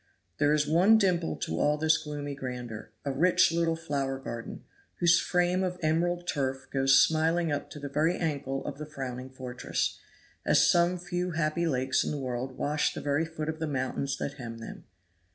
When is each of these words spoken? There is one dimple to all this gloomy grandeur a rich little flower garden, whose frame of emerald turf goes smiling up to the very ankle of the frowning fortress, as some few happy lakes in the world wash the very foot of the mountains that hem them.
There 0.39 0.51
is 0.51 0.65
one 0.65 0.97
dimple 0.97 1.35
to 1.35 1.59
all 1.59 1.77
this 1.77 1.99
gloomy 1.99 2.33
grandeur 2.33 2.89
a 3.05 3.11
rich 3.11 3.51
little 3.51 3.75
flower 3.75 4.17
garden, 4.17 4.63
whose 4.95 5.19
frame 5.19 5.63
of 5.63 5.77
emerald 5.83 6.25
turf 6.25 6.65
goes 6.71 6.99
smiling 6.99 7.51
up 7.51 7.69
to 7.69 7.79
the 7.79 7.87
very 7.87 8.17
ankle 8.17 8.65
of 8.65 8.79
the 8.79 8.87
frowning 8.87 9.29
fortress, 9.29 9.99
as 10.43 10.67
some 10.67 10.97
few 10.97 11.33
happy 11.33 11.67
lakes 11.67 12.03
in 12.03 12.09
the 12.09 12.17
world 12.17 12.57
wash 12.57 12.95
the 12.95 12.99
very 13.01 13.25
foot 13.25 13.47
of 13.47 13.59
the 13.59 13.67
mountains 13.67 14.17
that 14.17 14.39
hem 14.39 14.57
them. 14.57 14.85